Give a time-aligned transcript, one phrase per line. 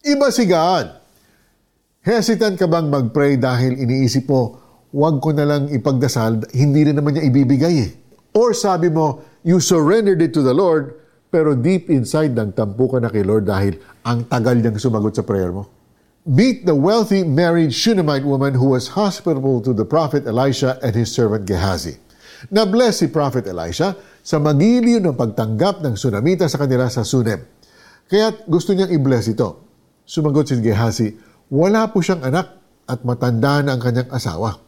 [0.00, 0.96] Iba si God.
[2.00, 4.56] Hesitant ka bang mag-pray dahil iniisip mo,
[4.96, 7.90] huwag ko na lang ipagdasal, hindi rin naman niya ibibigay eh.
[8.32, 10.96] Or sabi mo, you surrendered it to the Lord,
[11.28, 15.20] pero deep inside nang tampo ka na kay Lord dahil ang tagal niyang sumagot sa
[15.20, 15.68] prayer mo.
[16.24, 21.12] Meet the wealthy married Shunammite woman who was hospitable to the prophet Elisha and his
[21.12, 22.00] servant Gehazi.
[22.48, 23.92] Na-bless si Prophet Elisha
[24.24, 27.44] sa magiliw ng pagtanggap ng Sunamita sa kanila sa Sunem.
[28.08, 29.69] Kaya't gusto niyang i-bless ito.
[30.10, 31.14] Sumagot si Gehazi,
[31.54, 32.58] wala po siyang anak
[32.90, 34.58] at matanda na ang kanyang asawa.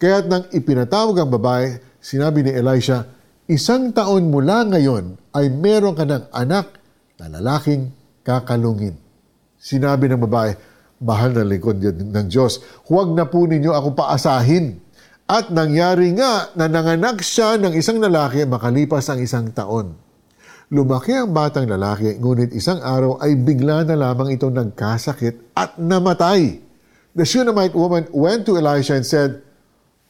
[0.00, 3.04] Kaya't nang ipinatawag ang babae, sinabi ni Elisha,
[3.52, 6.80] isang taon mula ngayon ay meron ka ng anak
[7.20, 7.92] na lalaking
[8.24, 8.96] kakalungin.
[9.60, 10.56] Sinabi ng babae,
[11.04, 14.80] mahal na lingkod ng Diyos, huwag na po ninyo ako paasahin
[15.28, 20.07] at nangyari nga na nanganak siya ng isang lalaki makalipas ang isang taon.
[20.68, 26.60] Lumaki ang batang lalaki, ngunit isang araw ay bigla na lamang itong nagkasakit at namatay.
[27.16, 29.40] The Shunammite woman went to Elisha and said,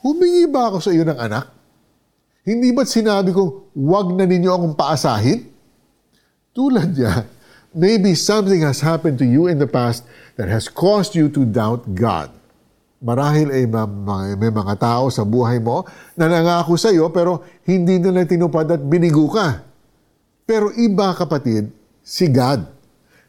[0.00, 1.52] Humingi ba ako sa iyo ng anak?
[2.40, 5.44] Hindi ba't sinabi ko, huwag na ninyo akong paasahin?
[6.56, 7.28] Tulad niya,
[7.76, 10.08] maybe something has happened to you in the past
[10.40, 12.32] that has caused you to doubt God.
[13.04, 13.68] Marahil ay
[14.40, 15.84] may mga tao sa buhay mo
[16.16, 19.60] na nangako sa iyo pero hindi nila tinupad at binigo ka.
[20.46, 21.74] Pero iba kapatid,
[22.06, 22.70] si God.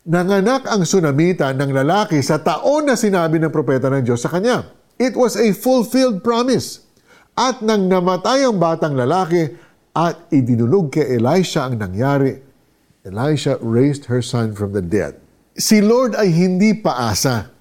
[0.07, 4.69] Nanganak ang sunamita ng lalaki sa taon na sinabi ng propeta ng Diyos sa kanya.
[5.01, 6.85] It was a fulfilled promise.
[7.33, 9.51] At nang namatay ang batang lalaki
[9.97, 12.37] at idinulog kay Elisha ang nangyari,
[13.03, 15.17] Elisha raised her son from the dead.
[15.57, 17.57] Si Lord ay hindi paasa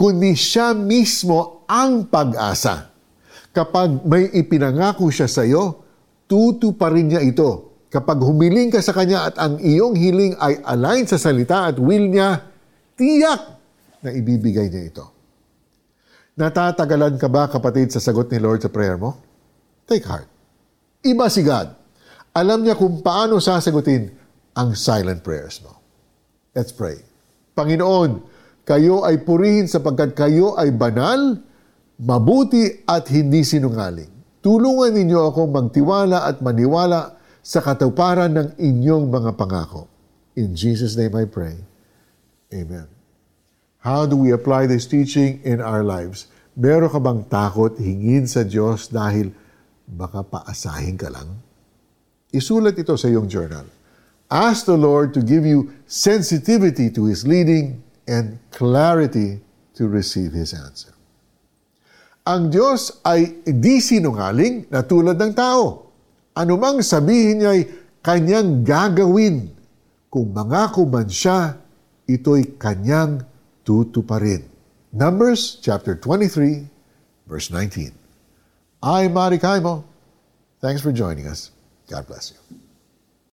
[0.00, 2.88] kundi siya mismo ang pag-asa.
[3.52, 5.84] Kapag may ipinangako siya sa iyo,
[6.24, 7.69] tutuparin niya ito.
[7.90, 12.06] Kapag humiling ka sa Kanya at ang iyong hiling ay align sa salita at will
[12.06, 12.38] niya,
[12.94, 13.42] tiyak
[14.06, 15.06] na ibibigay niya ito.
[16.38, 19.18] Natatagalan ka ba kapatid sa sagot ni Lord sa prayer mo?
[19.90, 20.30] Take heart.
[21.02, 21.74] Iba si God.
[22.30, 24.06] Alam niya kung paano sasagutin
[24.54, 25.74] ang silent prayers mo.
[26.54, 27.02] Let's pray.
[27.58, 28.22] Panginoon,
[28.62, 31.42] kayo ay purihin sapagkat kayo ay banal,
[31.98, 34.08] mabuti at hindi sinungaling.
[34.40, 39.88] Tulungan ninyo ako magtiwala at maniwala sa katuparan ng inyong mga pangako.
[40.36, 41.56] In Jesus' name I pray.
[42.52, 42.86] Amen.
[43.80, 46.28] How do we apply this teaching in our lives?
[46.52, 49.32] Meron ka bang takot hingin sa Diyos dahil
[49.88, 51.40] baka paasahin ka lang?
[52.30, 53.64] Isulat ito sa iyong journal.
[54.30, 59.42] Ask the Lord to give you sensitivity to His leading and clarity
[59.74, 60.94] to receive His answer.
[62.22, 65.89] Ang Diyos ay di sinungaling na tulad ng tao.
[66.34, 67.62] Anumang sabihin niya ay
[68.00, 69.50] kanyang gagawin.
[70.10, 71.58] Kung mangako man siya,
[72.06, 73.22] ito'y kanyang
[73.62, 74.42] tutuparin.
[74.90, 76.66] Numbers chapter 23,
[77.30, 77.94] verse 19.
[78.82, 79.86] I'm Mari Kaimo.
[80.58, 81.54] Thanks for joining us.
[81.86, 82.69] God bless you.